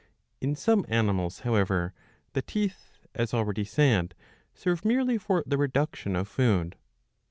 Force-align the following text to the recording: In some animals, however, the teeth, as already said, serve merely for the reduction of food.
In 0.41 0.55
some 0.55 0.83
animals, 0.87 1.41
however, 1.41 1.93
the 2.33 2.41
teeth, 2.41 2.97
as 3.13 3.35
already 3.35 3.63
said, 3.63 4.15
serve 4.51 4.83
merely 4.83 5.19
for 5.19 5.43
the 5.45 5.59
reduction 5.59 6.15
of 6.15 6.27
food. 6.27 6.75